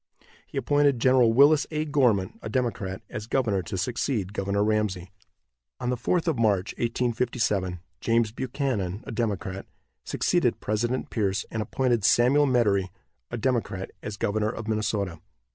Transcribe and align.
He 0.47 0.57
appointed 0.57 0.97
Gen. 0.97 1.35
Willis 1.35 1.67
A. 1.69 1.85
Gorman, 1.85 2.39
a 2.41 2.49
Democrat, 2.49 3.03
as 3.07 3.27
governor 3.27 3.61
to 3.61 3.77
succeed 3.77 4.33
Governor 4.33 4.63
Ramsey. 4.63 5.11
On 5.79 5.91
the 5.91 5.95
4th 5.95 6.27
of 6.27 6.39
March, 6.39 6.73
1857, 6.79 7.79
James 7.99 8.31
Buchanan, 8.31 9.03
a 9.05 9.11
Democrat, 9.11 9.67
succeeded 10.03 10.59
President 10.59 11.11
Pierce, 11.11 11.45
and 11.51 11.61
appointed 11.61 12.03
Samuel 12.03 12.47
Medary, 12.47 12.89
a 13.29 13.37
Democrat, 13.37 13.91
as 14.01 14.17
governor 14.17 14.49
of 14.49 14.67
Minnesota. 14.67 15.19